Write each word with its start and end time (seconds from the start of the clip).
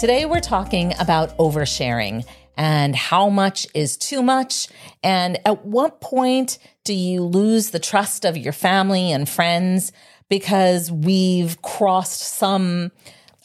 Today, 0.00 0.24
we're 0.24 0.40
talking 0.40 0.94
about 0.98 1.36
oversharing 1.36 2.24
and 2.56 2.96
how 2.96 3.28
much 3.28 3.66
is 3.74 3.98
too 3.98 4.22
much. 4.22 4.68
And 5.02 5.38
at 5.44 5.66
what 5.66 6.00
point 6.00 6.58
do 6.84 6.94
you 6.94 7.22
lose 7.22 7.68
the 7.68 7.78
trust 7.78 8.24
of 8.24 8.34
your 8.34 8.54
family 8.54 9.12
and 9.12 9.28
friends 9.28 9.92
because 10.30 10.90
we've 10.90 11.60
crossed 11.60 12.22
some 12.22 12.92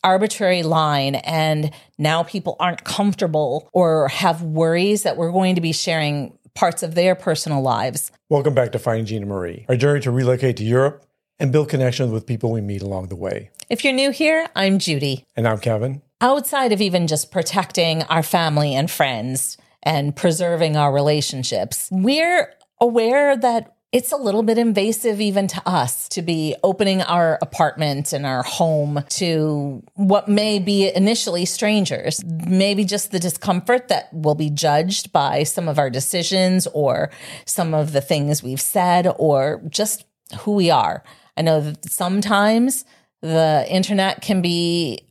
arbitrary 0.02 0.64
line 0.64 1.16
and 1.16 1.72
now 1.98 2.24
people 2.24 2.56
aren't 2.58 2.86
comfortable 2.86 3.70
or 3.74 4.08
have 4.08 4.42
worries 4.42 5.04
that 5.04 5.18
we're 5.18 5.34
going 5.34 5.56
to 5.56 5.62
be 5.62 5.74
sharing 5.74 6.38
parts 6.54 6.84
of 6.84 6.96
their 6.96 7.16
personal 7.16 7.62
lives. 7.62 8.14
Welcome 8.30 8.54
back 8.54 8.72
to 8.72 8.80
Finding 8.80 9.06
Gina 9.06 9.26
Marie, 9.26 9.66
our 9.68 9.76
journey 9.76 10.00
to 10.00 10.12
relocate 10.12 10.56
to 10.56 10.64
Europe 10.64 11.06
and 11.40 11.52
build 11.52 11.70
connections 11.70 12.12
with 12.12 12.26
people 12.26 12.52
we 12.52 12.62
meet 12.62 12.82
along 12.82 13.08
the 13.08 13.16
way. 13.16 13.50
If 13.70 13.84
you're 13.84 13.94
new 13.94 14.12
here, 14.12 14.48
I'm 14.56 14.80
Judy. 14.80 15.26
And 15.36 15.48
I'm 15.48 15.60
Kevin. 15.60 16.02
Outside 16.22 16.72
of 16.72 16.82
even 16.82 17.08
just 17.08 17.32
protecting 17.32 18.04
our 18.04 18.24
family 18.24 18.74
and 18.74 18.90
friends 18.90 19.58
and 19.84 20.16
preserving 20.16 20.78
our 20.78 20.94
relationships, 20.94 21.90
we're 21.92 22.54
aware 22.80 23.36
that 23.36 23.76
it's 23.92 24.12
a 24.12 24.18
little 24.18 24.44
bit 24.44 24.58
invasive 24.58 25.22
even 25.22 25.48
to 25.48 25.62
us 25.66 26.10
to 26.10 26.22
be 26.22 26.54
opening 26.64 27.02
our 27.02 27.38
apartment 27.42 28.12
and 28.12 28.26
our 28.26 28.44
home 28.44 29.04
to 29.10 29.82
what 29.94 30.28
may 30.28 30.60
be 30.60 30.94
initially 30.94 31.46
strangers. 31.46 32.22
Maybe 32.26 32.84
just 32.84 33.12
the 33.12 33.20
discomfort 33.20 33.88
that 33.88 34.14
will 34.14 34.36
be 34.36 34.50
judged 34.50 35.14
by 35.14 35.44
some 35.44 35.70
of 35.70 35.80
our 35.80 35.90
decisions 35.90 36.68
or 36.74 37.10
some 37.46 37.74
of 37.74 37.94
the 37.94 38.02
things 38.02 38.44
we've 38.44 38.60
said 38.60 39.08
or 39.18 39.62
just 39.70 40.06
who 40.40 40.54
we 40.54 40.70
are. 40.70 41.04
I 41.38 41.42
know 41.42 41.62
that 41.62 41.90
sometimes 41.90 42.86
the 43.22 43.66
internet 43.70 44.22
can 44.22 44.42
be 44.42 45.06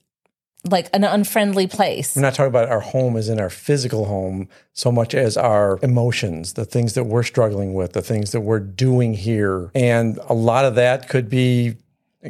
like 0.70 0.88
an 0.94 1.04
unfriendly 1.04 1.66
place. 1.66 2.16
We're 2.16 2.22
not 2.22 2.34
talking 2.34 2.48
about 2.48 2.70
our 2.70 2.80
home 2.80 3.16
as 3.16 3.28
in 3.28 3.38
our 3.38 3.50
physical 3.50 4.06
home 4.06 4.48
so 4.72 4.90
much 4.90 5.14
as 5.14 5.36
our 5.36 5.78
emotions, 5.82 6.54
the 6.54 6.64
things 6.64 6.94
that 6.94 7.04
we're 7.04 7.22
struggling 7.22 7.74
with, 7.74 7.92
the 7.92 8.02
things 8.02 8.32
that 8.32 8.40
we're 8.40 8.60
doing 8.60 9.14
here. 9.14 9.70
And 9.74 10.18
a 10.28 10.34
lot 10.34 10.64
of 10.64 10.74
that 10.76 11.08
could 11.08 11.28
be 11.28 11.76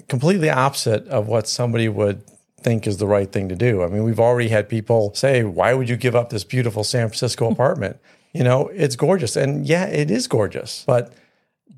completely 0.08 0.50
opposite 0.50 1.06
of 1.08 1.28
what 1.28 1.46
somebody 1.46 1.88
would 1.88 2.24
think 2.58 2.86
is 2.86 2.96
the 2.96 3.06
right 3.06 3.30
thing 3.30 3.48
to 3.50 3.56
do. 3.56 3.82
I 3.82 3.86
mean, 3.86 4.02
we've 4.02 4.18
already 4.18 4.48
had 4.48 4.68
people 4.68 5.14
say, 5.14 5.44
Why 5.44 5.74
would 5.74 5.88
you 5.88 5.96
give 5.96 6.16
up 6.16 6.30
this 6.30 6.42
beautiful 6.42 6.82
San 6.82 7.08
Francisco 7.08 7.50
apartment? 7.52 7.98
You 8.32 8.42
know, 8.42 8.68
it's 8.68 8.96
gorgeous. 8.96 9.36
And 9.36 9.64
yeah, 9.64 9.86
it 9.86 10.10
is 10.10 10.26
gorgeous. 10.26 10.82
But 10.86 11.12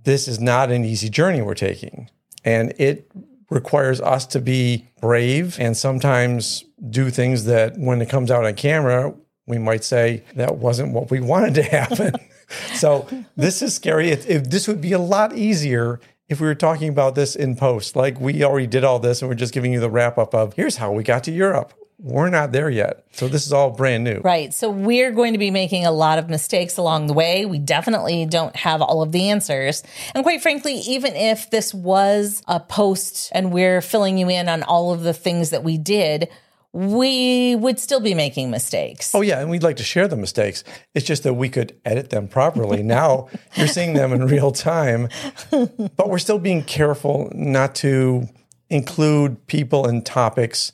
this 0.06 0.28
is 0.28 0.40
not 0.40 0.70
an 0.70 0.84
easy 0.84 1.10
journey 1.10 1.42
we're 1.42 1.54
taking. 1.54 2.08
And 2.44 2.72
it 2.78 3.10
requires 3.50 4.00
us 4.00 4.24
to 4.26 4.40
be 4.40 4.86
brave 5.00 5.58
and 5.58 5.76
sometimes 5.76 6.64
do 6.88 7.10
things 7.10 7.44
that 7.46 7.76
when 7.76 8.00
it 8.00 8.08
comes 8.08 8.30
out 8.30 8.46
on 8.46 8.54
camera, 8.54 9.12
we 9.46 9.58
might 9.58 9.82
say 9.82 10.22
that 10.36 10.58
wasn't 10.58 10.92
what 10.92 11.10
we 11.10 11.20
wanted 11.32 11.54
to 11.54 11.64
happen. 11.64 12.14
so 12.74 13.08
this 13.36 13.60
is 13.62 13.74
scary. 13.74 14.10
It, 14.10 14.30
it, 14.30 14.50
this 14.50 14.68
would 14.68 14.80
be 14.80 14.92
a 14.92 14.98
lot 14.98 15.36
easier 15.36 16.00
if 16.28 16.40
we 16.40 16.46
were 16.46 16.54
talking 16.54 16.88
about 16.88 17.16
this 17.16 17.34
in 17.34 17.56
post. 17.56 17.96
Like 17.96 18.20
we 18.20 18.44
already 18.44 18.68
did 18.68 18.84
all 18.84 19.00
this 19.00 19.22
and 19.22 19.28
we're 19.28 19.34
just 19.34 19.52
giving 19.52 19.72
you 19.72 19.80
the 19.80 19.90
wrap 19.90 20.18
up 20.18 20.34
of 20.34 20.54
here's 20.54 20.76
how 20.76 20.92
we 20.92 21.02
got 21.02 21.24
to 21.24 21.32
Europe 21.32 21.74
we're 21.98 22.28
not 22.28 22.52
there 22.52 22.68
yet. 22.68 23.06
So 23.12 23.26
this 23.26 23.46
is 23.46 23.52
all 23.52 23.70
brand 23.70 24.04
new. 24.04 24.20
Right. 24.20 24.52
So 24.52 24.68
we're 24.68 25.12
going 25.12 25.32
to 25.32 25.38
be 25.38 25.50
making 25.50 25.86
a 25.86 25.90
lot 25.90 26.18
of 26.18 26.28
mistakes 26.28 26.76
along 26.76 27.06
the 27.06 27.14
way. 27.14 27.46
We 27.46 27.58
definitely 27.58 28.26
don't 28.26 28.54
have 28.54 28.82
all 28.82 29.02
of 29.02 29.12
the 29.12 29.30
answers. 29.30 29.82
And 30.14 30.22
quite 30.22 30.42
frankly, 30.42 30.74
even 30.74 31.14
if 31.14 31.50
this 31.50 31.72
was 31.72 32.42
a 32.46 32.60
post 32.60 33.30
and 33.32 33.50
we're 33.50 33.80
filling 33.80 34.18
you 34.18 34.28
in 34.28 34.48
on 34.48 34.62
all 34.62 34.92
of 34.92 35.02
the 35.02 35.14
things 35.14 35.50
that 35.50 35.64
we 35.64 35.78
did, 35.78 36.28
we 36.72 37.56
would 37.56 37.80
still 37.80 38.00
be 38.00 38.12
making 38.12 38.50
mistakes. 38.50 39.14
Oh, 39.14 39.22
yeah. 39.22 39.40
And 39.40 39.48
we'd 39.48 39.62
like 39.62 39.76
to 39.76 39.84
share 39.84 40.06
the 40.06 40.16
mistakes. 40.16 40.62
It's 40.94 41.06
just 41.06 41.22
that 41.22 41.32
we 41.32 41.48
could 41.48 41.74
edit 41.86 42.10
them 42.10 42.28
properly. 42.28 42.82
now 42.82 43.28
you're 43.56 43.68
seeing 43.68 43.94
them 43.94 44.12
in 44.12 44.26
real 44.26 44.52
time, 44.52 45.08
but 45.50 46.10
we're 46.10 46.18
still 46.18 46.38
being 46.38 46.62
careful 46.62 47.32
not 47.34 47.74
to 47.76 48.28
include 48.68 49.46
people 49.46 49.86
and 49.86 50.04
topics 50.04 50.72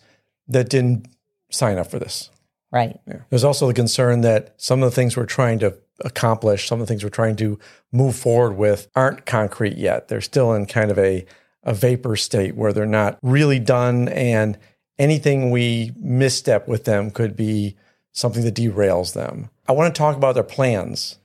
that 0.52 0.68
didn't 0.68 1.06
sign 1.50 1.78
up 1.78 1.90
for 1.90 1.98
this. 1.98 2.30
Right. 2.70 2.98
Yeah. 3.06 3.20
There's 3.28 3.44
also 3.44 3.66
the 3.66 3.74
concern 3.74 4.22
that 4.22 4.54
some 4.56 4.82
of 4.82 4.90
the 4.90 4.94
things 4.94 5.16
we're 5.16 5.26
trying 5.26 5.58
to 5.58 5.76
accomplish, 6.00 6.66
some 6.66 6.80
of 6.80 6.86
the 6.86 6.90
things 6.90 7.04
we're 7.04 7.10
trying 7.10 7.36
to 7.36 7.58
move 7.92 8.16
forward 8.16 8.56
with 8.56 8.88
aren't 8.96 9.26
concrete 9.26 9.76
yet. 9.76 10.08
They're 10.08 10.22
still 10.22 10.54
in 10.54 10.66
kind 10.66 10.90
of 10.90 10.98
a, 10.98 11.26
a 11.62 11.74
vapor 11.74 12.16
state 12.16 12.56
where 12.56 12.72
they're 12.72 12.86
not 12.86 13.18
really 13.22 13.58
done. 13.58 14.08
And 14.08 14.58
anything 14.98 15.50
we 15.50 15.92
misstep 15.96 16.66
with 16.66 16.84
them 16.84 17.10
could 17.10 17.36
be 17.36 17.76
something 18.12 18.42
that 18.44 18.54
derails 18.54 19.12
them. 19.12 19.50
I 19.68 19.72
want 19.72 19.94
to 19.94 19.98
talk 19.98 20.16
about 20.16 20.34
their 20.34 20.42
plans, 20.42 21.18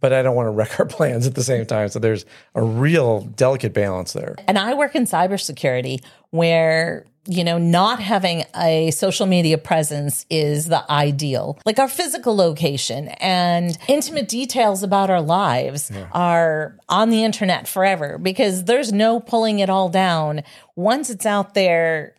but 0.00 0.12
I 0.12 0.22
don't 0.22 0.34
want 0.36 0.46
to 0.46 0.50
wreck 0.50 0.80
our 0.80 0.86
plans 0.86 1.26
at 1.28 1.36
the 1.36 1.44
same 1.44 1.64
time. 1.64 1.88
So 1.88 2.00
there's 2.00 2.26
a 2.56 2.62
real 2.62 3.20
delicate 3.20 3.72
balance 3.72 4.12
there. 4.12 4.34
And 4.48 4.58
I 4.58 4.74
work 4.74 4.96
in 4.96 5.04
cybersecurity 5.04 6.02
where 6.30 7.06
you 7.26 7.44
know, 7.44 7.58
not 7.58 8.00
having 8.00 8.44
a 8.56 8.90
social 8.92 9.26
media 9.26 9.58
presence 9.58 10.26
is 10.30 10.66
the 10.66 10.90
ideal. 10.90 11.58
Like 11.66 11.78
our 11.78 11.88
physical 11.88 12.36
location 12.36 13.08
and 13.20 13.76
intimate 13.88 14.28
details 14.28 14.82
about 14.82 15.10
our 15.10 15.20
lives 15.20 15.90
yeah. 15.92 16.08
are 16.12 16.78
on 16.88 17.10
the 17.10 17.24
internet 17.24 17.68
forever 17.68 18.18
because 18.18 18.64
there's 18.64 18.92
no 18.92 19.20
pulling 19.20 19.58
it 19.58 19.70
all 19.70 19.88
down. 19.88 20.42
Once 20.76 21.10
it's 21.10 21.26
out 21.26 21.54
there, 21.54 22.14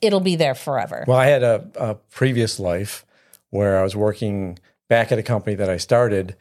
it'll 0.00 0.20
be 0.20 0.36
there 0.36 0.54
forever. 0.54 1.04
Well, 1.06 1.18
I 1.18 1.26
had 1.26 1.42
a, 1.42 1.68
a 1.76 1.94
previous 1.94 2.58
life 2.58 3.04
where 3.50 3.78
I 3.78 3.82
was 3.82 3.96
working 3.96 4.58
back 4.88 5.12
at 5.12 5.18
a 5.18 5.22
company 5.22 5.56
that 5.56 5.68
I 5.68 5.76
started 5.76 6.36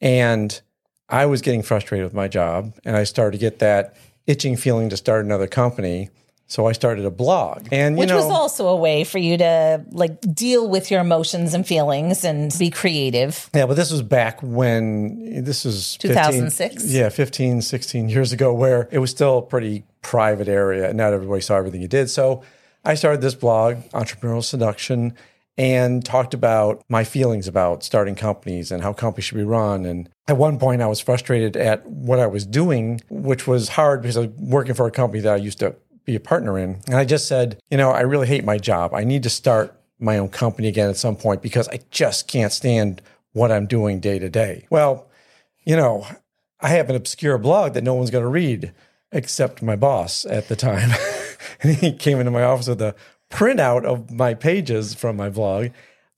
and 0.00 0.60
I 1.08 1.26
was 1.26 1.42
getting 1.42 1.62
frustrated 1.62 2.04
with 2.04 2.14
my 2.14 2.28
job 2.28 2.74
and 2.84 2.96
I 2.96 3.04
started 3.04 3.32
to 3.32 3.38
get 3.38 3.58
that 3.60 3.96
itching 4.26 4.56
feeling 4.56 4.88
to 4.88 4.96
start 4.96 5.24
another 5.24 5.46
company 5.46 6.10
so 6.46 6.66
I 6.66 6.72
started 6.72 7.06
a 7.06 7.10
blog, 7.10 7.68
and 7.72 7.96
which 7.96 8.10
know, 8.10 8.16
was 8.16 8.26
also 8.26 8.68
a 8.68 8.76
way 8.76 9.04
for 9.04 9.18
you 9.18 9.38
to 9.38 9.84
like 9.90 10.20
deal 10.34 10.68
with 10.68 10.90
your 10.90 11.00
emotions 11.00 11.54
and 11.54 11.66
feelings 11.66 12.24
and 12.24 12.54
be 12.58 12.68
creative. 12.68 13.48
Yeah, 13.54 13.66
but 13.66 13.74
this 13.74 13.90
was 13.90 14.02
back 14.02 14.40
when 14.42 15.44
this 15.44 15.64
was 15.64 15.96
2006. 15.96 16.92
yeah, 16.92 17.08
15, 17.08 17.62
16 17.62 18.08
years 18.08 18.32
ago, 18.32 18.52
where 18.52 18.88
it 18.92 18.98
was 18.98 19.10
still 19.10 19.38
a 19.38 19.42
pretty 19.42 19.84
private 20.02 20.48
area. 20.48 20.92
Not 20.92 21.14
everybody 21.14 21.40
saw 21.40 21.56
everything 21.56 21.80
you 21.80 21.88
did. 21.88 22.10
So 22.10 22.42
I 22.84 22.94
started 22.94 23.20
this 23.20 23.34
blog, 23.34 23.76
Entrepreneurial 23.94 24.44
Seduction, 24.44 25.14
and 25.56 26.04
talked 26.04 26.34
about 26.34 26.82
my 26.88 27.04
feelings 27.04 27.46
about 27.46 27.82
starting 27.82 28.14
companies 28.14 28.72
and 28.72 28.82
how 28.82 28.92
companies 28.92 29.24
should 29.24 29.36
be 29.36 29.44
run. 29.44 29.84
And 29.84 30.08
at 30.26 30.36
one 30.36 30.58
point, 30.58 30.82
I 30.82 30.86
was 30.86 31.00
frustrated 31.00 31.56
at 31.56 31.86
what 31.86 32.18
I 32.18 32.26
was 32.26 32.46
doing, 32.46 33.00
which 33.08 33.46
was 33.46 33.70
hard 33.70 34.02
because 34.02 34.16
I 34.16 34.20
was 34.20 34.30
working 34.38 34.74
for 34.74 34.86
a 34.86 34.90
company 34.90 35.20
that 35.22 35.32
I 35.32 35.36
used 35.36 35.58
to 35.60 35.76
be 36.04 36.14
a 36.16 36.20
partner 36.20 36.58
in. 36.58 36.80
And 36.86 36.96
I 36.96 37.04
just 37.04 37.28
said, 37.28 37.60
you 37.70 37.76
know, 37.76 37.90
I 37.90 38.00
really 38.00 38.26
hate 38.26 38.44
my 38.44 38.58
job. 38.58 38.94
I 38.94 39.04
need 39.04 39.22
to 39.22 39.30
start 39.30 39.78
my 39.98 40.18
own 40.18 40.28
company 40.28 40.68
again 40.68 40.90
at 40.90 40.96
some 40.96 41.16
point 41.16 41.42
because 41.42 41.68
I 41.68 41.80
just 41.90 42.26
can't 42.28 42.52
stand 42.52 43.02
what 43.32 43.52
I'm 43.52 43.66
doing 43.66 44.00
day 44.00 44.18
to 44.18 44.28
day. 44.28 44.66
Well, 44.68 45.08
you 45.64 45.76
know, 45.76 46.06
I 46.60 46.68
have 46.68 46.90
an 46.90 46.96
obscure 46.96 47.38
blog 47.38 47.74
that 47.74 47.84
no 47.84 47.94
one's 47.94 48.10
going 48.10 48.24
to 48.24 48.28
read 48.28 48.72
except 49.12 49.62
my 49.62 49.76
boss 49.76 50.24
at 50.24 50.48
the 50.48 50.56
time. 50.56 50.90
and 51.62 51.76
he 51.76 51.92
came 51.92 52.18
into 52.18 52.30
my 52.30 52.42
office 52.42 52.68
with 52.68 52.82
a 52.82 52.94
printout 53.30 53.84
of 53.84 54.10
my 54.10 54.34
pages 54.34 54.94
from 54.94 55.16
my 55.16 55.28
blog, 55.28 55.68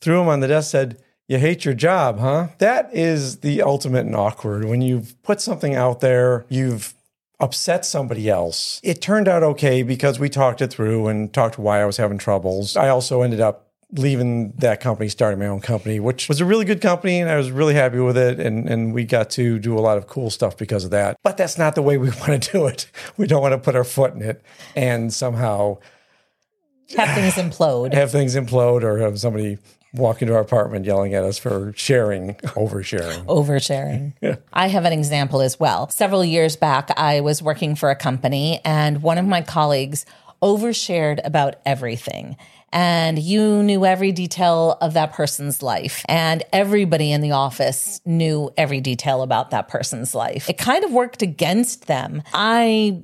threw 0.01 0.19
them 0.19 0.28
on 0.28 0.41
the 0.41 0.49
desk, 0.49 0.71
said, 0.71 0.99
you 1.28 1.39
hate 1.39 1.65
your 1.65 1.75
job, 1.75 2.19
huh? 2.19 2.49
That 2.59 2.91
is 2.95 3.39
the 3.39 3.63
ultimate 3.63 4.04
and 4.04 4.15
awkward. 4.15 4.66
When 4.66 4.83
you've 4.83 5.21
put 5.22 5.41
something 5.41 5.75
out 5.75 6.01
there, 6.01 6.45
you've 6.48 6.93
upset 7.41 7.84
somebody 7.84 8.28
else. 8.28 8.81
It 8.83 9.01
turned 9.01 9.28
out 9.28 9.42
okay 9.42 9.83
because 9.83 10.19
we 10.19 10.28
talked 10.28 10.63
it 10.63 10.69
through 10.69 11.09
and 11.09 11.33
talked 11.33 11.59
why 11.59 11.83
I 11.83 11.84
was 11.84 11.97
having 11.97 12.19
troubles. 12.19 12.77
I 12.77 12.89
also 12.89 13.22
ended 13.22 13.41
up 13.41 13.69
leaving 13.92 14.53
that 14.53 14.81
company, 14.81 15.09
starting 15.09 15.39
my 15.39 15.47
own 15.47 15.60
company, 15.60 16.01
which 16.01 16.28
was 16.28 16.41
a 16.41 16.45
really 16.45 16.65
good 16.65 16.81
company 16.81 17.21
and 17.21 17.31
I 17.31 17.36
was 17.36 17.51
really 17.51 17.75
happy 17.75 17.98
with 17.98 18.16
it. 18.16 18.41
And, 18.41 18.69
and 18.69 18.92
we 18.92 19.04
got 19.04 19.31
to 19.31 19.59
do 19.59 19.78
a 19.78 19.81
lot 19.81 19.98
of 19.98 20.07
cool 20.07 20.31
stuff 20.31 20.57
because 20.57 20.84
of 20.84 20.91
that. 20.91 21.16
But 21.22 21.36
that's 21.36 21.59
not 21.59 21.75
the 21.75 21.83
way 21.83 21.97
we 21.97 22.10
want 22.21 22.42
to 22.42 22.53
do 22.53 22.66
it. 22.66 22.91
We 23.16 23.27
don't 23.27 23.42
want 23.42 23.53
to 23.53 23.59
put 23.59 23.77
our 23.77 23.84
foot 23.84 24.15
in 24.15 24.22
it 24.22 24.42
and 24.75 25.13
somehow 25.13 25.78
have 26.97 27.15
things 27.15 27.34
implode. 27.59 27.92
Have 27.95 28.10
things 28.10 28.34
implode 28.34 28.83
or 28.83 28.98
have 28.98 29.19
somebody 29.19 29.59
walk 29.95 30.22
into 30.22 30.34
our 30.34 30.41
apartment 30.41 30.84
yelling 30.84 31.15
at 31.15 31.22
us 31.22 31.39
for 31.39 31.72
sharing, 31.77 32.34
oversharing. 32.34 33.25
Oversharing. 33.27 34.13
yeah. 34.21 34.36
I 34.53 34.66
have 34.66 34.84
an 34.84 34.92
example 34.92 35.41
as 35.41 35.59
well. 35.60 35.89
Several 35.89 36.25
years 36.25 36.57
back, 36.57 36.91
I 36.98 37.21
was 37.21 37.41
working 37.41 37.77
for 37.77 37.91
a 37.91 37.97
company 37.97 38.60
and 38.65 39.03
one 39.03 39.19
of 39.19 39.25
my 39.27 39.41
colleagues 39.41 40.04
overshared 40.42 41.21
about 41.25 41.57
everything. 41.65 42.36
And 42.72 43.21
you 43.21 43.63
knew 43.63 43.87
every 43.87 44.10
detail 44.10 44.77
of 44.80 44.95
that 44.95 45.13
person's 45.13 45.63
life. 45.63 46.04
And 46.09 46.42
everybody 46.53 47.13
in 47.13 47.21
the 47.21 47.30
office 47.30 48.01
knew 48.04 48.51
every 48.57 48.80
detail 48.80 49.22
about 49.22 49.53
that 49.53 49.69
person's 49.69 50.13
life. 50.13 50.51
It 50.51 50.59
kind 50.59 50.84
of 50.84 50.91
worked 50.91 51.22
against 51.22 51.87
them. 51.87 52.25
I 52.33 53.01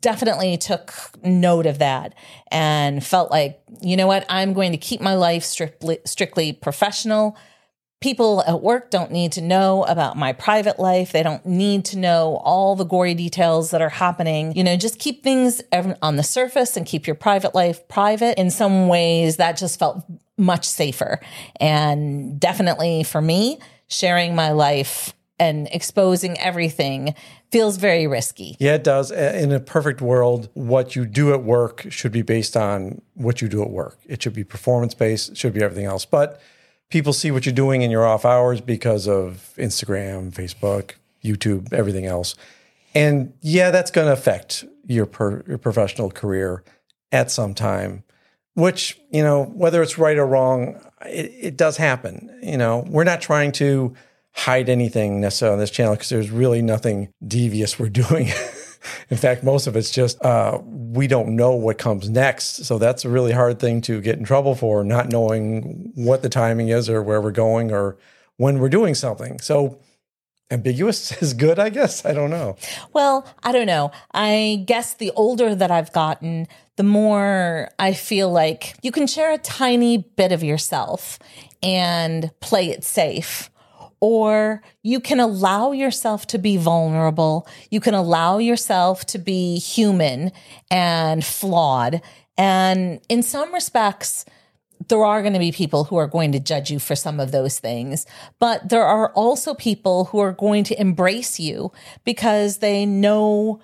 definitely 0.00 0.56
took 0.56 0.92
note 1.22 1.66
of 1.66 1.78
that 1.78 2.14
and 2.48 3.04
felt 3.04 3.30
like, 3.30 3.60
you 3.80 3.96
know 3.96 4.06
what, 4.06 4.24
I'm 4.28 4.52
going 4.52 4.72
to 4.72 4.78
keep 4.78 5.00
my 5.00 5.14
life 5.14 5.44
strictly 5.44 5.98
strictly 6.04 6.52
professional. 6.52 7.36
People 8.00 8.42
at 8.46 8.60
work 8.60 8.90
don't 8.90 9.10
need 9.10 9.32
to 9.32 9.40
know 9.40 9.84
about 9.84 10.16
my 10.16 10.34
private 10.34 10.78
life. 10.78 11.12
They 11.12 11.22
don't 11.22 11.44
need 11.46 11.86
to 11.86 11.98
know 11.98 12.36
all 12.44 12.76
the 12.76 12.84
gory 12.84 13.14
details 13.14 13.70
that 13.70 13.80
are 13.80 13.88
happening. 13.88 14.54
You 14.54 14.62
know, 14.62 14.76
just 14.76 14.98
keep 14.98 15.22
things 15.22 15.62
on 15.72 16.16
the 16.16 16.22
surface 16.22 16.76
and 16.76 16.84
keep 16.84 17.06
your 17.06 17.16
private 17.16 17.54
life 17.54 17.88
private. 17.88 18.38
In 18.38 18.50
some 18.50 18.88
ways, 18.88 19.38
that 19.38 19.56
just 19.56 19.78
felt 19.78 20.04
much 20.36 20.66
safer. 20.66 21.18
And 21.60 22.38
definitely 22.38 23.04
for 23.04 23.22
me, 23.22 23.58
sharing 23.88 24.34
my 24.34 24.52
life 24.52 25.14
and 25.38 25.68
exposing 25.72 26.38
everything 26.38 27.14
feels 27.50 27.76
very 27.76 28.06
risky. 28.06 28.56
Yeah, 28.60 28.74
it 28.74 28.84
does. 28.84 29.10
In 29.10 29.52
a 29.52 29.60
perfect 29.60 30.00
world, 30.00 30.48
what 30.54 30.94
you 30.94 31.06
do 31.06 31.32
at 31.32 31.42
work 31.42 31.86
should 31.90 32.12
be 32.12 32.22
based 32.22 32.56
on 32.56 33.00
what 33.14 33.42
you 33.42 33.48
do 33.48 33.62
at 33.62 33.70
work. 33.70 33.98
It 34.06 34.22
should 34.22 34.34
be 34.34 34.44
performance 34.44 34.94
based, 34.94 35.30
it 35.30 35.36
should 35.36 35.54
be 35.54 35.62
everything 35.62 35.86
else. 35.86 36.04
But 36.04 36.40
people 36.88 37.12
see 37.12 37.30
what 37.30 37.46
you're 37.46 37.54
doing 37.54 37.82
in 37.82 37.90
your 37.90 38.06
off 38.06 38.24
hours 38.24 38.60
because 38.60 39.08
of 39.08 39.52
Instagram, 39.56 40.32
Facebook, 40.32 40.92
YouTube, 41.24 41.72
everything 41.72 42.06
else. 42.06 42.36
And 42.94 43.32
yeah, 43.40 43.70
that's 43.70 43.90
going 43.90 44.06
to 44.06 44.12
affect 44.12 44.64
your 44.86 45.06
per, 45.06 45.42
your 45.48 45.58
professional 45.58 46.10
career 46.10 46.62
at 47.10 47.30
some 47.30 47.54
time, 47.54 48.04
which, 48.54 49.00
you 49.10 49.22
know, 49.22 49.44
whether 49.44 49.82
it's 49.82 49.98
right 49.98 50.16
or 50.16 50.26
wrong, 50.26 50.80
it, 51.06 51.32
it 51.40 51.56
does 51.56 51.76
happen. 51.76 52.38
You 52.42 52.56
know, 52.56 52.84
we're 52.88 53.04
not 53.04 53.20
trying 53.20 53.50
to 53.52 53.94
hide 54.34 54.68
anything 54.68 55.20
necessarily 55.20 55.54
on 55.54 55.58
this 55.60 55.70
channel 55.70 55.94
because 55.94 56.08
there's 56.08 56.30
really 56.30 56.60
nothing 56.60 57.08
devious 57.26 57.78
we're 57.78 57.88
doing. 57.88 58.28
In 59.10 59.16
fact, 59.16 59.42
most 59.42 59.66
of 59.66 59.76
it's 59.76 59.90
just 59.90 60.22
uh, 60.22 60.60
we 60.62 61.06
don't 61.06 61.36
know 61.36 61.52
what 61.52 61.78
comes 61.78 62.08
next. 62.10 62.64
So 62.64 62.78
that's 62.78 63.04
a 63.04 63.08
really 63.08 63.32
hard 63.32 63.58
thing 63.58 63.80
to 63.82 64.00
get 64.00 64.18
in 64.18 64.24
trouble 64.24 64.54
for, 64.54 64.84
not 64.84 65.08
knowing 65.08 65.92
what 65.94 66.22
the 66.22 66.28
timing 66.28 66.68
is 66.68 66.90
or 66.90 67.02
where 67.02 67.20
we're 67.20 67.30
going 67.30 67.72
or 67.72 67.96
when 68.36 68.58
we're 68.58 68.68
doing 68.68 68.94
something. 68.94 69.40
So 69.40 69.78
ambiguous 70.50 71.12
is 71.22 71.32
good, 71.32 71.58
I 71.58 71.70
guess. 71.70 72.04
I 72.04 72.12
don't 72.12 72.30
know. 72.30 72.56
Well, 72.92 73.26
I 73.42 73.52
don't 73.52 73.66
know. 73.66 73.90
I 74.12 74.64
guess 74.66 74.94
the 74.94 75.12
older 75.12 75.54
that 75.54 75.70
I've 75.70 75.92
gotten, 75.92 76.46
the 76.76 76.82
more 76.82 77.70
I 77.78 77.94
feel 77.94 78.30
like 78.30 78.74
you 78.82 78.92
can 78.92 79.06
share 79.06 79.32
a 79.32 79.38
tiny 79.38 79.98
bit 79.98 80.32
of 80.32 80.42
yourself 80.42 81.18
and 81.62 82.30
play 82.40 82.68
it 82.68 82.84
safe 82.84 83.50
or 84.04 84.60
you 84.82 85.00
can 85.00 85.18
allow 85.18 85.72
yourself 85.72 86.26
to 86.26 86.36
be 86.36 86.58
vulnerable. 86.58 87.48
You 87.70 87.80
can 87.80 87.94
allow 87.94 88.36
yourself 88.36 89.06
to 89.06 89.18
be 89.18 89.58
human 89.58 90.30
and 90.70 91.24
flawed. 91.24 92.02
And 92.36 93.00
in 93.08 93.22
some 93.22 93.54
respects, 93.54 94.26
there 94.88 95.02
are 95.02 95.22
going 95.22 95.32
to 95.32 95.38
be 95.38 95.52
people 95.52 95.84
who 95.84 95.96
are 95.96 96.06
going 96.06 96.32
to 96.32 96.38
judge 96.38 96.70
you 96.70 96.78
for 96.78 96.94
some 96.94 97.18
of 97.18 97.32
those 97.32 97.58
things, 97.58 98.04
but 98.38 98.68
there 98.68 98.84
are 98.84 99.10
also 99.12 99.54
people 99.54 100.04
who 100.04 100.18
are 100.18 100.32
going 100.32 100.64
to 100.64 100.78
embrace 100.78 101.40
you 101.40 101.72
because 102.04 102.58
they 102.58 102.84
know 102.84 103.62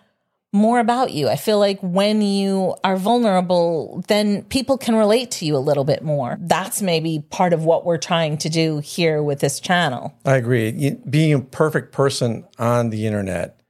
more 0.52 0.80
about 0.80 1.12
you. 1.12 1.28
I 1.28 1.36
feel 1.36 1.58
like 1.58 1.78
when 1.80 2.22
you 2.22 2.74
are 2.82 2.96
vulnerable, 2.96 4.04
then 4.08 4.42
people 4.44 4.78
can 4.78 4.96
relate 4.96 5.30
to 5.32 5.44
you 5.44 5.56
a 5.56 5.58
little 5.58 5.84
bit 5.84 6.02
more. 6.02 6.36
That's 6.40 6.82
maybe 6.82 7.24
part 7.30 7.52
of 7.52 7.64
what 7.64 7.84
we're 7.84 7.98
trying 7.98 8.38
to 8.38 8.48
do 8.48 8.78
here 8.78 9.22
with 9.22 9.40
this 9.40 9.60
channel. 9.60 10.18
I 10.24 10.36
agree. 10.36 10.96
Being 11.08 11.34
a 11.34 11.40
perfect 11.40 11.92
person 11.92 12.44
on 12.58 12.90
the 12.90 13.06
internet, 13.06 13.60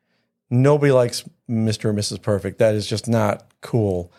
nobody 0.49 0.93
likes 0.93 1.25
Mr. 1.49 1.91
and 1.91 1.99
Mrs. 1.99 2.23
Perfect. 2.23 2.59
That 2.59 2.75
is 2.75 2.87
just 2.87 3.09
not 3.09 3.47
cool. 3.61 4.12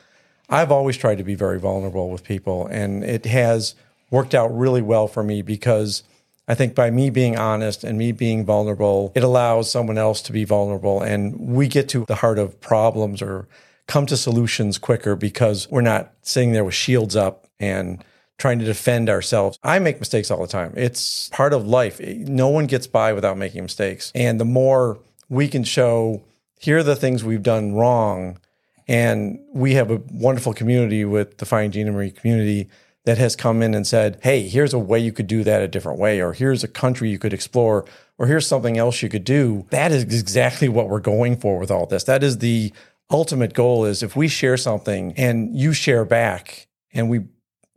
I've 0.47 0.71
always 0.71 0.97
tried 0.97 1.17
to 1.17 1.23
be 1.23 1.35
very 1.35 1.59
vulnerable 1.59 2.09
with 2.11 2.23
people, 2.23 2.67
and 2.67 3.03
it 3.03 3.25
has 3.25 3.73
worked 4.11 4.35
out 4.35 4.55
really 4.55 4.81
well 4.81 5.07
for 5.07 5.23
me 5.23 5.41
because 5.41 6.03
I 6.47 6.55
think 6.55 6.75
by 6.75 6.89
me 6.89 7.09
being 7.09 7.38
honest 7.38 7.83
and 7.83 7.97
me 7.97 8.11
being 8.11 8.45
vulnerable, 8.45 9.11
it 9.15 9.23
allows 9.23 9.71
someone 9.71 9.97
else 9.97 10.21
to 10.23 10.33
be 10.33 10.43
vulnerable. 10.43 11.01
And 11.01 11.39
we 11.39 11.67
get 11.67 11.88
to 11.89 12.05
the 12.05 12.15
heart 12.15 12.39
of 12.39 12.59
problems 12.59 13.21
or 13.21 13.47
come 13.88 14.05
to 14.07 14.17
solutions 14.17 14.77
quicker 14.77 15.15
because 15.15 15.69
we're 15.69 15.81
not 15.81 16.13
sitting 16.21 16.51
there 16.51 16.63
with 16.63 16.73
shields 16.73 17.15
up 17.15 17.47
and 17.59 18.03
trying 18.38 18.57
to 18.59 18.65
defend 18.65 19.09
ourselves. 19.09 19.59
I 19.63 19.79
make 19.79 19.99
mistakes 19.99 20.31
all 20.31 20.41
the 20.41 20.47
time. 20.47 20.73
It's 20.75 21.29
part 21.29 21.53
of 21.53 21.67
life. 21.67 21.99
No 21.99 22.47
one 22.47 22.65
gets 22.65 22.88
by 22.88 23.13
without 23.13 23.38
making 23.38 23.61
mistakes. 23.61 24.11
And 24.15 24.39
the 24.39 24.45
more 24.45 24.99
we 25.29 25.47
can 25.47 25.63
show, 25.63 26.23
here 26.59 26.79
are 26.79 26.83
the 26.83 26.95
things 26.95 27.23
we've 27.23 27.43
done 27.43 27.73
wrong. 27.73 28.39
And 28.88 29.39
we 29.53 29.75
have 29.75 29.91
a 29.91 30.01
wonderful 30.11 30.53
community 30.53 31.05
with 31.05 31.38
the 31.38 31.45
Fine 31.45 31.71
Marie 31.71 32.11
community 32.11 32.67
that 33.06 33.18
has 33.18 33.36
come 33.36 33.62
in 33.62 33.74
and 33.74 33.86
said, 33.88 34.19
hey, 34.21 34.48
here's 34.48 34.74
a 34.74 34.80
way 34.80 35.00
you 35.00 35.12
could 35.12 35.27
do 35.27 35.44
that 35.44 35.62
a 35.62 35.68
different 35.68 36.00
way, 36.00 36.21
or 36.21 36.33
here's 36.33 36.63
a 36.63 36.68
country 36.68 37.09
you 37.09 37.18
could 37.18 37.33
explore, 37.33 37.86
or 38.18 38.27
here's 38.27 38.45
something 38.45 38.77
else 38.77 39.01
you 39.01 39.09
could 39.09 39.24
do. 39.24 39.65
That 39.71 39.92
is 39.92 40.03
exactly 40.03 40.69
what 40.69 40.89
we're 40.89 41.00
going 41.00 41.38
for 41.38 41.57
with 41.57 41.71
all 41.71 41.88
this. 41.88 42.03
That 42.03 42.24
is 42.24 42.38
the 42.38 42.71
ultimate 43.09 43.53
goal 43.53 43.86
is 43.86 44.03
if 44.03 44.15
we 44.15 44.27
share 44.27 44.57
something 44.57 45.13
and 45.18 45.56
you 45.56 45.74
share 45.74 46.06
back 46.06 46.68
and 46.94 47.09
we 47.09 47.21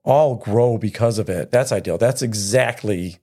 all 0.05 0.37
grow 0.37 0.77
because 0.79 1.19
of 1.19 1.29
it, 1.29 1.51
that's 1.51 1.73
ideal. 1.73 1.99
That's 1.99 2.23
exactly 2.23 3.19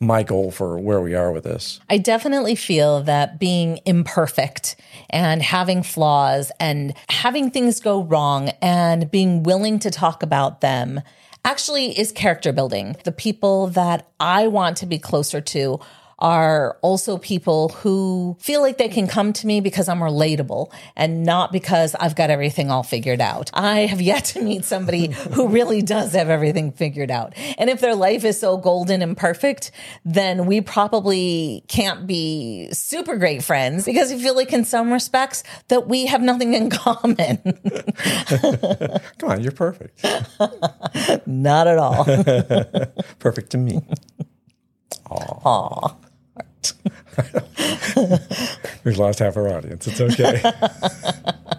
my 0.00 0.22
goal 0.22 0.50
for 0.50 0.78
where 0.78 1.00
we 1.00 1.14
are 1.14 1.32
with 1.32 1.44
this. 1.44 1.80
I 1.88 1.98
definitely 1.98 2.54
feel 2.54 3.02
that 3.04 3.38
being 3.38 3.80
imperfect 3.86 4.76
and 5.10 5.42
having 5.42 5.82
flaws 5.82 6.50
and 6.60 6.94
having 7.08 7.50
things 7.50 7.80
go 7.80 8.02
wrong 8.02 8.50
and 8.60 9.10
being 9.10 9.42
willing 9.42 9.78
to 9.80 9.90
talk 9.90 10.22
about 10.22 10.60
them 10.60 11.00
actually 11.44 11.98
is 11.98 12.10
character 12.12 12.52
building. 12.52 12.96
The 13.04 13.12
people 13.12 13.68
that 13.68 14.08
I 14.18 14.46
want 14.46 14.78
to 14.78 14.86
be 14.86 14.98
closer 14.98 15.40
to 15.40 15.80
are 16.24 16.78
also 16.80 17.18
people 17.18 17.68
who 17.68 18.34
feel 18.40 18.62
like 18.62 18.78
they 18.78 18.88
can 18.88 19.06
come 19.06 19.30
to 19.30 19.46
me 19.46 19.60
because 19.60 19.90
I'm 19.90 19.98
relatable 19.98 20.72
and 20.96 21.22
not 21.22 21.52
because 21.52 21.94
I've 21.96 22.16
got 22.16 22.30
everything 22.30 22.70
all 22.70 22.82
figured 22.82 23.20
out. 23.20 23.50
I 23.52 23.80
have 23.80 24.00
yet 24.00 24.24
to 24.24 24.40
meet 24.40 24.64
somebody 24.64 25.08
who 25.08 25.48
really 25.48 25.82
does 25.82 26.14
have 26.14 26.30
everything 26.30 26.72
figured 26.72 27.10
out. 27.10 27.34
And 27.58 27.68
if 27.68 27.82
their 27.82 27.94
life 27.94 28.24
is 28.24 28.40
so 28.40 28.56
golden 28.56 29.02
and 29.02 29.14
perfect, 29.14 29.70
then 30.06 30.46
we 30.46 30.62
probably 30.62 31.62
can't 31.68 32.06
be 32.06 32.70
super 32.72 33.18
great 33.18 33.44
friends 33.44 33.84
because 33.84 34.10
I 34.10 34.16
feel 34.16 34.34
like 34.34 34.50
in 34.54 34.64
some 34.64 34.90
respects 34.90 35.42
that 35.68 35.88
we 35.88 36.06
have 36.06 36.22
nothing 36.22 36.54
in 36.54 36.70
common. 36.70 37.36
Come 39.18 39.30
on, 39.30 39.42
you're 39.42 39.52
perfect. 39.52 40.02
not 41.26 41.66
at 41.66 41.76
all. 41.76 42.04
perfect 43.18 43.50
to 43.50 43.58
me. 43.58 43.82
Aww. 45.10 45.42
Aww. 45.42 45.96
We've 48.84 48.98
lost 48.98 49.18
half 49.18 49.36
our 49.36 49.48
audience. 49.48 49.86
It's 49.86 50.00
okay. 50.00 50.42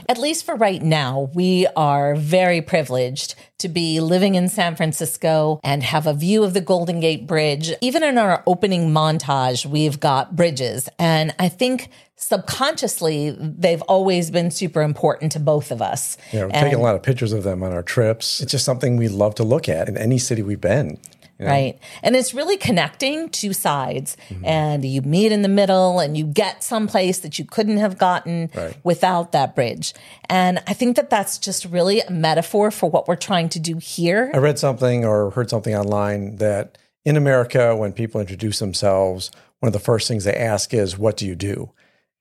At 0.07 0.19
least 0.19 0.45
for 0.45 0.55
right 0.55 0.81
now, 0.81 1.31
we 1.33 1.65
are 1.75 2.15
very 2.15 2.61
privileged 2.61 3.35
to 3.57 3.67
be 3.67 3.99
living 3.99 4.35
in 4.35 4.49
San 4.49 4.75
Francisco 4.75 5.59
and 5.63 5.81
have 5.81 6.05
a 6.05 6.13
view 6.13 6.43
of 6.43 6.53
the 6.53 6.61
Golden 6.61 6.99
Gate 6.99 7.25
Bridge. 7.25 7.71
Even 7.81 8.03
in 8.03 8.17
our 8.17 8.43
opening 8.45 8.91
montage, 8.91 9.65
we've 9.65 9.99
got 9.99 10.35
bridges. 10.35 10.87
And 10.99 11.33
I 11.39 11.49
think 11.49 11.89
subconsciously, 12.17 13.35
they've 13.39 13.81
always 13.83 14.29
been 14.29 14.51
super 14.51 14.81
important 14.81 15.31
to 15.33 15.39
both 15.39 15.71
of 15.71 15.81
us. 15.81 16.17
Yeah, 16.31 16.41
we're 16.41 16.45
and, 16.45 16.53
taking 16.53 16.79
a 16.79 16.83
lot 16.83 16.95
of 16.95 17.01
pictures 17.01 17.33
of 17.33 17.43
them 17.43 17.63
on 17.63 17.71
our 17.71 17.83
trips. 17.83 18.41
It's 18.41 18.51
just 18.51 18.65
something 18.65 18.97
we 18.97 19.07
love 19.07 19.35
to 19.35 19.43
look 19.43 19.67
at 19.67 19.89
in 19.89 19.97
any 19.97 20.17
city 20.17 20.43
we've 20.43 20.61
been. 20.61 20.99
Know? 21.37 21.47
Right. 21.47 21.79
And 22.01 22.15
it's 22.15 22.33
really 22.33 22.55
connecting 22.55 23.29
two 23.29 23.51
sides. 23.51 24.15
Mm-hmm. 24.29 24.45
And 24.45 24.85
you 24.85 25.01
meet 25.01 25.31
in 25.31 25.41
the 25.41 25.49
middle 25.49 25.99
and 25.99 26.17
you 26.17 26.25
get 26.25 26.63
someplace 26.63 27.19
that 27.19 27.37
you 27.37 27.45
couldn't 27.45 27.77
have 27.77 27.97
gotten 27.97 28.49
right. 28.55 28.77
without 28.83 29.33
that 29.33 29.53
bridge. 29.53 29.93
And 30.29 30.63
I 30.65 30.73
think 30.73 30.95
that 30.95 31.09
that's 31.09 31.37
just 31.37 31.65
really 31.65 31.99
a 31.99 32.09
metaphor 32.09 32.71
for 32.71 32.89
what 32.89 33.07
we're 33.07 33.17
trying 33.17 33.49
to 33.49 33.59
do 33.59 33.77
here. 33.77 34.31
I 34.33 34.37
read 34.37 34.57
something 34.57 35.03
or 35.03 35.31
heard 35.31 35.49
something 35.49 35.75
online 35.75 36.37
that 36.37 36.77
in 37.03 37.17
America, 37.17 37.75
when 37.75 37.91
people 37.91 38.21
introduce 38.21 38.59
themselves, 38.59 39.29
one 39.59 39.67
of 39.67 39.73
the 39.73 39.79
first 39.79 40.07
things 40.07 40.23
they 40.23 40.35
ask 40.35 40.73
is, 40.73 40.97
What 40.97 41.17
do 41.17 41.25
you 41.25 41.35
do? 41.35 41.71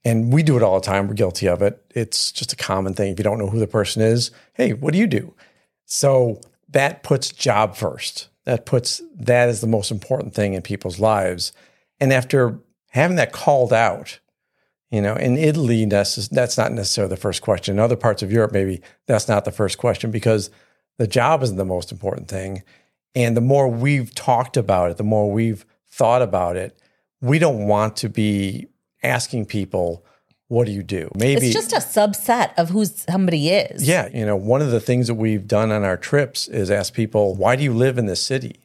And 0.04 0.33
we 0.33 0.42
do 0.42 0.56
it 0.56 0.62
all 0.62 0.78
the 0.78 0.85
time. 0.85 1.09
We're 1.09 1.14
guilty 1.14 1.49
of 1.49 1.62
it. 1.62 1.83
It's 1.94 2.30
just 2.30 2.52
a 2.52 2.56
common 2.56 2.94
thing. 2.94 3.12
If 3.12 3.18
you 3.18 3.25
don't 3.25 3.38
know 3.38 3.49
who 3.49 3.59
the 3.59 3.66
person 3.66 4.02
is, 4.02 4.33
hey, 4.52 4.75
what 4.75 4.92
do 4.92 4.99
you 4.99 5.06
do? 5.06 5.35
So 5.87 6.40
that 6.68 7.02
puts 7.02 7.30
job 7.30 7.75
first 7.75 8.28
that 8.44 8.66
puts 8.66 9.00
that 9.14 9.48
as 9.48 9.60
the 9.60 9.66
most 9.66 9.90
important 9.90 10.34
thing 10.34 10.54
in 10.54 10.62
people's 10.62 10.98
lives. 10.98 11.52
And 12.00 12.12
after 12.12 12.58
having 12.90 13.16
that 13.16 13.32
called 13.32 13.72
out, 13.72 14.20
you 14.90 15.00
know, 15.00 15.14
in 15.16 15.36
Italy, 15.36 15.84
that's, 15.86 16.28
that's 16.28 16.56
not 16.56 16.72
necessarily 16.72 17.10
the 17.10 17.20
first 17.20 17.42
question. 17.42 17.76
In 17.76 17.80
other 17.80 17.96
parts 17.96 18.22
of 18.22 18.30
Europe, 18.30 18.52
maybe 18.52 18.80
that's 19.06 19.28
not 19.28 19.44
the 19.44 19.50
first 19.50 19.78
question 19.78 20.10
because 20.10 20.50
the 20.98 21.06
job 21.06 21.42
isn't 21.42 21.56
the 21.56 21.64
most 21.64 21.90
important 21.90 22.28
thing. 22.28 22.62
And 23.14 23.36
the 23.36 23.40
more 23.40 23.68
we've 23.68 24.14
talked 24.14 24.56
about 24.56 24.90
it, 24.90 24.96
the 24.96 25.04
more 25.04 25.30
we've 25.30 25.64
thought 25.88 26.22
about 26.22 26.56
it, 26.56 26.78
we 27.20 27.38
don't 27.38 27.66
want 27.66 27.96
to 27.96 28.08
be 28.08 28.66
asking 29.02 29.46
people, 29.46 30.04
what 30.54 30.66
do 30.66 30.73
you 30.73 30.82
do? 30.82 31.11
Maybe 31.16 31.46
It's 31.46 31.54
just 31.54 31.73
a 31.73 31.76
subset 31.76 32.52
of 32.56 32.70
who 32.70 32.84
somebody 32.84 33.50
is. 33.50 33.87
yeah, 33.87 34.08
you 34.08 34.25
know, 34.25 34.37
one 34.37 34.62
of 34.62 34.70
the 34.70 34.80
things 34.80 35.08
that 35.08 35.14
we've 35.14 35.46
done 35.46 35.73
on 35.73 35.82
our 35.82 35.96
trips 35.96 36.46
is 36.49 36.70
ask 36.70 36.94
people, 36.94 37.34
why 37.34 37.56
do 37.56 37.64
you 37.64 37.75
live 37.75 37.99
in 37.99 38.06
this 38.06 38.23
city? 38.23 38.61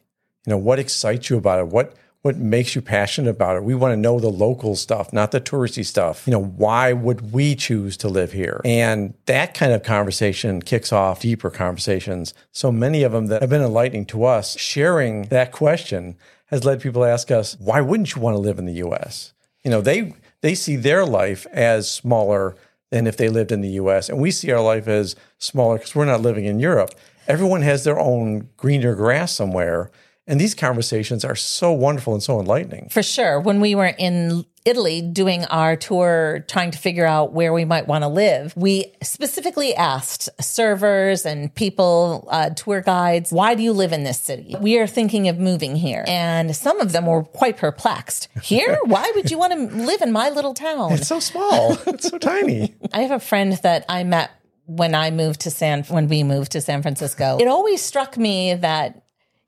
You 0.46 0.52
know, 0.52 0.58
what 0.58 0.78
excites 0.78 1.28
you 1.28 1.36
about 1.36 1.58
it? 1.58 1.66
What 1.66 1.94
what 2.22 2.36
makes 2.36 2.74
you 2.74 2.82
passionate 2.82 3.30
about 3.30 3.56
it? 3.56 3.64
We 3.64 3.74
want 3.74 3.92
to 3.92 3.96
know 3.96 4.20
the 4.20 4.28
local 4.28 4.76
stuff, 4.76 5.10
not 5.10 5.30
the 5.30 5.40
touristy 5.40 5.84
stuff. 5.86 6.26
You 6.26 6.32
know, 6.32 6.44
why 6.44 6.92
would 6.92 7.32
we 7.32 7.54
choose 7.54 7.96
to 7.98 8.08
live 8.08 8.32
here? 8.32 8.60
And 8.62 9.14
that 9.24 9.54
kind 9.54 9.72
of 9.72 9.82
conversation 9.82 10.60
kicks 10.60 10.92
off 10.92 11.20
deeper 11.20 11.48
conversations. 11.48 12.34
So 12.52 12.70
many 12.70 13.04
of 13.04 13.12
them 13.12 13.28
that 13.28 13.40
have 13.40 13.48
been 13.48 13.62
enlightening 13.62 14.04
to 14.06 14.24
us, 14.24 14.58
sharing 14.58 15.24
that 15.24 15.50
question 15.50 16.16
has 16.46 16.62
led 16.62 16.82
people 16.82 17.02
to 17.02 17.08
ask 17.08 17.30
us, 17.30 17.56
why 17.58 17.80
wouldn't 17.80 18.14
you 18.14 18.20
want 18.20 18.34
to 18.34 18.38
live 18.40 18.58
in 18.58 18.66
the 18.66 18.74
US? 18.84 19.32
You 19.64 19.70
know, 19.70 19.80
they 19.80 20.14
they 20.42 20.54
see 20.54 20.76
their 20.76 21.04
life 21.04 21.46
as 21.52 21.90
smaller 21.90 22.56
than 22.90 23.06
if 23.06 23.16
they 23.16 23.28
lived 23.28 23.52
in 23.52 23.60
the 23.60 23.70
US. 23.70 24.08
And 24.08 24.18
we 24.18 24.30
see 24.30 24.50
our 24.50 24.62
life 24.62 24.88
as 24.88 25.16
smaller 25.38 25.76
because 25.78 25.94
we're 25.94 26.04
not 26.04 26.20
living 26.20 26.44
in 26.44 26.58
Europe. 26.58 26.90
Everyone 27.28 27.62
has 27.62 27.84
their 27.84 27.98
own 27.98 28.48
greener 28.56 28.94
grass 28.94 29.32
somewhere. 29.32 29.90
And 30.26 30.40
these 30.40 30.54
conversations 30.54 31.24
are 31.24 31.34
so 31.34 31.72
wonderful 31.72 32.14
and 32.14 32.22
so 32.22 32.38
enlightening. 32.38 32.88
For 32.90 33.02
sure. 33.02 33.40
When 33.40 33.60
we 33.60 33.74
were 33.74 33.94
in 33.98 34.44
Italy 34.64 35.00
doing 35.00 35.44
our 35.46 35.76
tour, 35.76 36.44
trying 36.48 36.70
to 36.70 36.78
figure 36.78 37.06
out 37.06 37.32
where 37.32 37.52
we 37.52 37.64
might 37.64 37.88
want 37.88 38.02
to 38.02 38.08
live, 38.08 38.52
we 38.56 38.92
specifically 39.02 39.74
asked 39.74 40.28
servers 40.40 41.24
and 41.24 41.54
people, 41.54 42.28
uh, 42.30 42.50
tour 42.50 42.80
guides, 42.80 43.32
why 43.32 43.54
do 43.54 43.62
you 43.62 43.72
live 43.72 43.92
in 43.92 44.04
this 44.04 44.20
city? 44.20 44.54
We 44.60 44.78
are 44.78 44.86
thinking 44.86 45.28
of 45.28 45.38
moving 45.38 45.76
here. 45.76 46.04
And 46.06 46.54
some 46.54 46.80
of 46.80 46.92
them 46.92 47.06
were 47.06 47.24
quite 47.24 47.56
perplexed. 47.56 48.28
Here? 48.42 48.78
Why 48.84 49.10
would 49.14 49.30
you 49.30 49.38
want 49.38 49.52
to 49.52 49.76
live 49.76 50.02
in 50.02 50.12
my 50.12 50.30
little 50.30 50.54
town? 50.54 50.92
It's 50.92 51.08
so 51.08 51.20
small, 51.20 51.78
it's 51.86 52.08
so 52.08 52.18
tiny. 52.18 52.74
I 52.92 53.00
have 53.02 53.10
a 53.10 53.20
friend 53.20 53.52
that 53.62 53.84
I 53.88 54.04
met 54.04 54.30
when 54.66 54.94
I 54.94 55.10
moved 55.10 55.40
to 55.42 55.50
San 55.50 55.82
when 55.84 56.06
we 56.06 56.22
moved 56.22 56.52
to 56.52 56.60
San 56.60 56.82
Francisco. 56.82 57.38
It 57.40 57.48
always 57.48 57.82
struck 57.82 58.16
me 58.16 58.54
that 58.54 58.99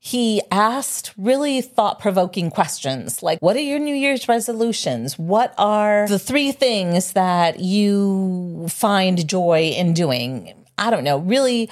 he 0.05 0.41
asked 0.51 1.13
really 1.15 1.61
thought 1.61 1.97
provoking 1.97 2.51
questions 2.51 3.23
like, 3.23 3.39
What 3.39 3.55
are 3.55 3.61
your 3.61 3.79
New 3.79 3.95
Year's 3.95 4.27
resolutions? 4.27 5.17
What 5.17 5.53
are 5.57 6.09
the 6.09 6.19
three 6.19 6.51
things 6.51 7.13
that 7.13 7.61
you 7.61 8.67
find 8.67 9.25
joy 9.25 9.73
in 9.77 9.93
doing? 9.93 10.53
I 10.77 10.89
don't 10.89 11.05
know, 11.05 11.19
really 11.19 11.69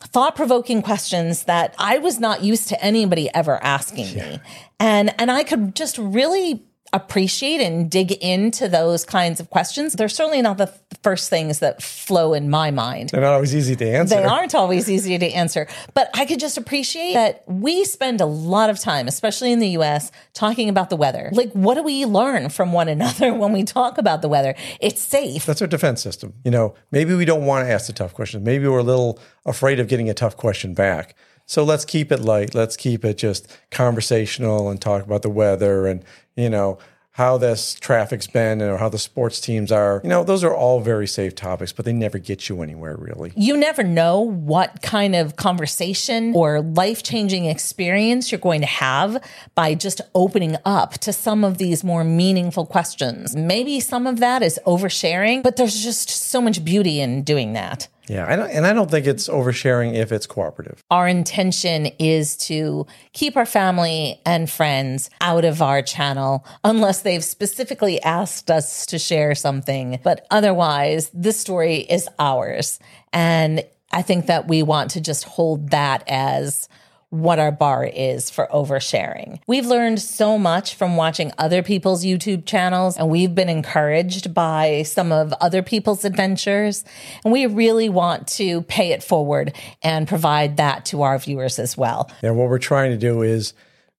thought 0.00 0.36
provoking 0.36 0.82
questions 0.82 1.44
that 1.44 1.74
I 1.78 1.96
was 1.96 2.20
not 2.20 2.42
used 2.44 2.68
to 2.68 2.84
anybody 2.84 3.30
ever 3.34 3.58
asking 3.64 4.14
me. 4.14 4.40
And, 4.78 5.18
and 5.18 5.30
I 5.30 5.44
could 5.44 5.74
just 5.74 5.96
really 5.96 6.62
appreciate 6.92 7.62
and 7.62 7.90
dig 7.90 8.12
into 8.12 8.68
those 8.68 9.06
kinds 9.06 9.40
of 9.40 9.48
questions. 9.48 9.94
They're 9.94 10.10
certainly 10.10 10.42
not 10.42 10.58
the 10.58 10.66
first 11.02 11.30
things 11.30 11.58
that 11.58 11.82
flow 11.82 12.32
in 12.32 12.48
my 12.48 12.70
mind. 12.70 13.10
They're 13.10 13.20
not 13.20 13.34
always 13.34 13.54
easy 13.54 13.74
to 13.76 13.88
answer. 13.88 14.16
They 14.16 14.24
aren't 14.24 14.54
always 14.54 14.88
easy 14.88 15.18
to 15.18 15.26
answer, 15.26 15.66
but 15.94 16.10
I 16.14 16.26
could 16.26 16.40
just 16.40 16.56
appreciate 16.56 17.14
that 17.14 17.42
we 17.46 17.84
spend 17.84 18.20
a 18.20 18.26
lot 18.26 18.70
of 18.70 18.78
time, 18.78 19.08
especially 19.08 19.52
in 19.52 19.58
the 19.58 19.70
US, 19.70 20.12
talking 20.32 20.68
about 20.68 20.90
the 20.90 20.96
weather. 20.96 21.30
Like, 21.32 21.52
what 21.52 21.74
do 21.74 21.82
we 21.82 22.04
learn 22.04 22.48
from 22.48 22.72
one 22.72 22.88
another 22.88 23.34
when 23.42 23.52
we 23.52 23.64
talk 23.64 23.98
about 23.98 24.22
the 24.22 24.28
weather? 24.28 24.54
It's 24.80 25.00
safe. 25.00 25.44
That's 25.46 25.60
our 25.60 25.68
defense 25.68 26.02
system. 26.02 26.34
You 26.44 26.50
know, 26.50 26.74
maybe 26.90 27.14
we 27.14 27.24
don't 27.24 27.46
want 27.46 27.66
to 27.66 27.72
ask 27.72 27.86
the 27.86 27.92
tough 27.92 28.14
questions. 28.14 28.44
Maybe 28.44 28.68
we're 28.68 28.78
a 28.78 28.84
little 28.84 29.18
afraid 29.44 29.80
of 29.80 29.88
getting 29.88 30.08
a 30.08 30.14
tough 30.14 30.36
question 30.36 30.74
back. 30.74 31.16
So 31.46 31.64
let's 31.64 31.84
keep 31.84 32.12
it 32.12 32.20
light. 32.20 32.54
Let's 32.54 32.76
keep 32.76 33.04
it 33.04 33.18
just 33.18 33.48
conversational 33.70 34.70
and 34.70 34.80
talk 34.80 35.04
about 35.04 35.22
the 35.22 35.30
weather 35.30 35.86
and, 35.86 36.04
you 36.36 36.48
know, 36.48 36.78
how 37.12 37.36
this 37.36 37.74
traffic's 37.74 38.26
been 38.26 38.62
or 38.62 38.78
how 38.78 38.88
the 38.88 38.98
sports 38.98 39.38
teams 39.38 39.70
are. 39.70 40.00
You 40.02 40.08
know, 40.08 40.24
those 40.24 40.42
are 40.42 40.54
all 40.54 40.80
very 40.80 41.06
safe 41.06 41.34
topics, 41.34 41.70
but 41.70 41.84
they 41.84 41.92
never 41.92 42.18
get 42.18 42.48
you 42.48 42.62
anywhere 42.62 42.96
really. 42.96 43.32
You 43.36 43.56
never 43.56 43.82
know 43.82 44.20
what 44.20 44.80
kind 44.80 45.14
of 45.14 45.36
conversation 45.36 46.32
or 46.34 46.62
life 46.62 47.02
changing 47.02 47.44
experience 47.44 48.32
you're 48.32 48.40
going 48.40 48.62
to 48.62 48.66
have 48.66 49.22
by 49.54 49.74
just 49.74 50.00
opening 50.14 50.56
up 50.64 50.94
to 50.94 51.12
some 51.12 51.44
of 51.44 51.58
these 51.58 51.84
more 51.84 52.02
meaningful 52.02 52.64
questions. 52.64 53.36
Maybe 53.36 53.78
some 53.80 54.06
of 54.06 54.18
that 54.20 54.42
is 54.42 54.58
oversharing, 54.66 55.42
but 55.42 55.56
there's 55.56 55.82
just 55.82 56.08
so 56.08 56.40
much 56.40 56.64
beauty 56.64 56.98
in 57.00 57.24
doing 57.24 57.52
that. 57.52 57.88
Yeah, 58.08 58.26
I 58.26 58.34
and 58.34 58.66
I 58.66 58.72
don't 58.72 58.90
think 58.90 59.06
it's 59.06 59.28
oversharing 59.28 59.94
if 59.94 60.10
it's 60.10 60.26
cooperative. 60.26 60.82
Our 60.90 61.06
intention 61.06 61.86
is 61.98 62.36
to 62.48 62.86
keep 63.12 63.36
our 63.36 63.46
family 63.46 64.20
and 64.26 64.50
friends 64.50 65.08
out 65.20 65.44
of 65.44 65.62
our 65.62 65.82
channel 65.82 66.44
unless 66.64 67.02
they've 67.02 67.22
specifically 67.22 68.02
asked 68.02 68.50
us 68.50 68.86
to 68.86 68.98
share 68.98 69.34
something. 69.34 70.00
But 70.02 70.26
otherwise, 70.30 71.10
this 71.14 71.38
story 71.38 71.76
is 71.76 72.08
ours. 72.18 72.80
And 73.12 73.64
I 73.92 74.02
think 74.02 74.26
that 74.26 74.48
we 74.48 74.62
want 74.62 74.90
to 74.92 75.00
just 75.00 75.24
hold 75.24 75.70
that 75.70 76.02
as 76.08 76.68
what 77.12 77.38
our 77.38 77.52
bar 77.52 77.84
is 77.84 78.30
for 78.30 78.48
oversharing. 78.50 79.38
We've 79.46 79.66
learned 79.66 80.00
so 80.00 80.38
much 80.38 80.74
from 80.74 80.96
watching 80.96 81.30
other 81.36 81.62
people's 81.62 82.06
YouTube 82.06 82.46
channels, 82.46 82.96
and 82.96 83.10
we've 83.10 83.34
been 83.34 83.50
encouraged 83.50 84.32
by 84.32 84.84
some 84.84 85.12
of 85.12 85.34
other 85.34 85.62
people's 85.62 86.06
adventures. 86.06 86.86
And 87.22 87.30
we 87.30 87.44
really 87.44 87.90
want 87.90 88.28
to 88.28 88.62
pay 88.62 88.92
it 88.92 89.02
forward 89.02 89.54
and 89.82 90.08
provide 90.08 90.56
that 90.56 90.86
to 90.86 91.02
our 91.02 91.18
viewers 91.18 91.58
as 91.58 91.76
well. 91.76 92.10
And 92.22 92.38
what 92.38 92.48
we're 92.48 92.58
trying 92.58 92.92
to 92.92 92.96
do 92.96 93.20
is 93.20 93.52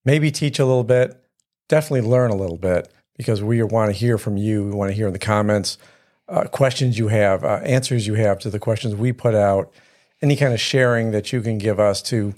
maybe 0.03 0.31
teach 0.31 0.57
a 0.57 0.65
little 0.65 0.83
bit, 0.83 1.15
definitely 1.69 2.09
learn 2.09 2.31
a 2.31 2.35
little 2.35 2.57
bit, 2.57 2.91
because 3.15 3.43
we 3.43 3.61
want 3.61 3.91
to 3.91 3.93
hear 3.95 4.17
from 4.17 4.37
you. 4.37 4.63
We 4.63 4.71
want 4.71 4.89
to 4.89 4.95
hear 4.95 5.05
in 5.05 5.13
the 5.13 5.19
comments 5.19 5.77
uh, 6.27 6.45
questions 6.45 6.97
you 6.97 7.09
have, 7.09 7.43
uh, 7.43 7.59
answers 7.63 8.07
you 8.07 8.15
have 8.15 8.39
to 8.39 8.49
the 8.49 8.57
questions 8.57 8.95
we 8.95 9.13
put 9.13 9.35
out, 9.35 9.71
any 10.19 10.35
kind 10.35 10.51
of 10.51 10.59
sharing 10.59 11.11
that 11.11 11.31
you 11.31 11.41
can 11.41 11.59
give 11.59 11.79
us 11.79 12.01
to 12.01 12.33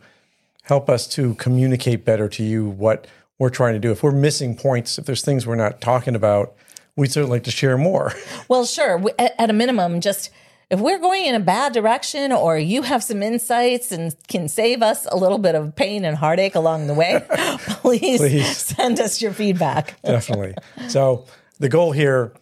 help 0.66 0.90
us 0.90 1.08
to 1.08 1.36
communicate 1.36 2.04
better 2.06 2.28
to 2.30 2.44
you 2.44 2.66
what 2.68 3.08
we're 3.40 3.50
trying 3.50 3.74
to 3.74 3.80
do. 3.80 3.92
If 3.92 4.04
we're 4.04 4.12
missing 4.12 4.56
points, 4.56 4.98
if 4.98 5.06
there's 5.06 5.22
things 5.24 5.46
we're 5.46 5.56
not 5.56 5.80
talking 5.82 6.16
about, 6.16 6.56
we'd 6.96 7.12
certainly 7.12 7.38
like 7.38 7.44
to 7.44 7.52
share 7.52 7.78
more. 7.78 8.14
Well, 8.48 8.66
sure. 8.66 9.04
At 9.18 9.34
at 9.40 9.50
a 9.50 9.54
minimum, 9.54 10.02
just 10.02 10.30
if 10.70 10.80
we're 10.80 11.00
going 11.00 11.26
in 11.26 11.36
a 11.36 11.40
bad 11.40 11.74
direction 11.74 12.32
or 12.32 12.58
you 12.58 12.84
have 12.84 13.04
some 13.04 13.22
insights 13.24 13.92
and 13.92 14.16
can 14.28 14.48
save 14.48 14.82
us 14.84 15.08
a 15.12 15.18
little 15.18 15.38
bit 15.40 15.56
of 15.56 15.76
pain 15.76 16.06
and 16.06 16.16
heartache 16.16 16.54
along 16.56 16.88
the 16.88 16.94
way, 16.94 17.24
please, 17.82 18.20
Please. 18.20 18.58
send 18.58 19.00
us 19.00 19.22
your 19.22 19.32
feedback. 19.34 20.00
Definitely. 20.04 20.54
So 20.90 21.26
the 21.60 21.70
goal 21.70 21.92
here 21.92 22.34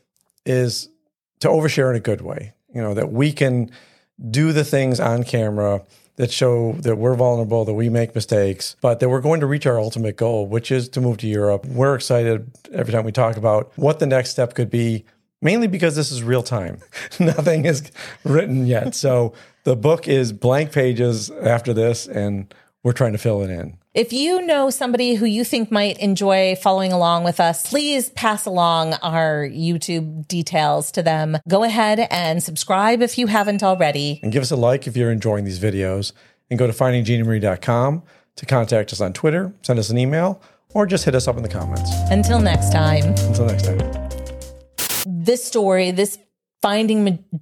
is 0.46 0.90
to 1.40 1.48
overshare 1.48 1.90
in 1.90 1.96
a 1.96 2.02
good 2.02 2.22
way. 2.22 2.54
You 2.74 2.82
know, 2.82 2.94
that 2.94 3.12
we 3.12 3.32
can 3.32 3.72
do 4.30 4.52
the 4.52 4.64
things 4.66 5.00
on 5.00 5.24
camera 5.24 5.84
that 6.16 6.32
show 6.32 6.74
that 6.74 6.98
we're 6.98 7.16
vulnerable, 7.16 7.66
that 7.66 7.74
we 7.74 7.90
make 7.90 8.14
mistakes, 8.14 8.76
but 8.82 9.00
that 9.00 9.10
we're 9.10 9.22
going 9.22 9.40
to 9.40 9.48
reach 9.48 9.66
our 9.66 9.80
ultimate 9.80 10.16
goal, 10.16 10.48
which 10.48 10.72
is 10.72 10.88
to 10.90 11.02
move 11.02 11.18
to 11.18 11.28
Europe. 11.28 11.66
We're 11.66 11.96
excited 11.96 12.52
every 12.72 12.94
time 12.94 13.04
we 13.04 13.12
talk 13.12 13.38
about 13.38 13.72
what 13.76 14.00
the 14.00 14.06
next 14.06 14.30
step 14.30 14.54
could 14.54 14.70
be, 14.70 15.06
mainly 15.42 15.68
because 15.68 15.96
this 15.96 16.12
is 16.12 16.22
real 16.22 16.44
time. 16.44 16.80
Nothing 17.20 17.66
is 17.66 17.92
written 18.24 18.68
yet. 18.68 18.94
So 18.94 19.34
the 19.64 19.76
book 19.76 20.08
is 20.08 20.32
blank 20.32 20.72
pages 20.72 21.32
after 21.32 21.74
this, 21.74 22.08
and 22.08 22.54
we're 22.84 22.94
trying 22.94 23.14
to 23.14 23.18
fill 23.18 23.42
it 23.42 23.50
in. 23.50 23.78
If 23.94 24.12
you 24.12 24.42
know 24.42 24.72
somebody 24.72 25.14
who 25.14 25.26
you 25.28 25.44
think 25.44 25.72
might 25.72 26.00
enjoy 26.00 26.56
following 26.56 26.92
along 26.92 27.26
with 27.26 27.40
us, 27.40 27.70
please 27.70 28.10
pass 28.10 28.48
along 28.48 28.94
our 29.04 29.48
YouTube 29.48 30.28
details 30.28 30.92
to 30.94 31.04
them. 31.04 31.38
Go 31.48 31.64
ahead 31.64 32.08
and 32.10 32.42
subscribe 32.42 33.04
if 33.04 33.20
you 33.20 33.28
haven't 33.28 33.62
already. 33.62 34.20
and 34.24 34.32
give 34.32 34.42
us 34.42 34.50
a 34.50 34.56
like 34.56 34.88
if 34.88 34.98
you're 34.98 35.12
enjoying 35.12 35.46
these 35.46 35.60
videos 35.60 36.12
and 36.50 36.58
go 36.58 36.66
to 36.66 36.74
findingjeanniemarie.com 36.74 38.02
to 38.38 38.46
contact 38.48 38.92
us 38.94 39.00
on 39.00 39.14
Twitter, 39.14 39.54
send 39.62 39.78
us 39.78 39.92
an 39.92 40.00
email, 40.00 40.42
or 40.74 40.88
just 40.88 41.06
hit 41.06 41.14
us 41.14 41.28
up 41.28 41.38
in 41.38 41.44
the 41.44 41.50
comments. 41.50 41.92
Until 42.10 42.40
next 42.40 42.72
time, 42.72 43.04
Until 43.28 43.46
next 43.46 43.66
time. 43.66 44.10
this 45.06 45.44
story, 45.44 45.92
this 45.92 46.18
finding 46.64 47.04
ma- 47.04 47.38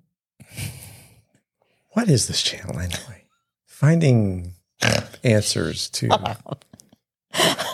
What 1.91 2.09
is 2.09 2.27
this 2.27 2.41
channel 2.41 2.77
anyway? 2.77 3.23
Finding 3.65 4.55
answers 5.23 5.89
to 5.89 6.07